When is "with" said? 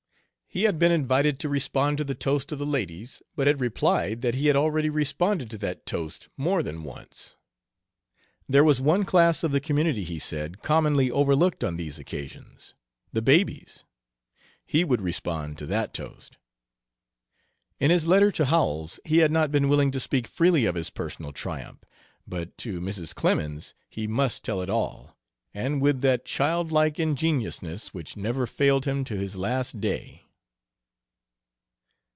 25.81-26.01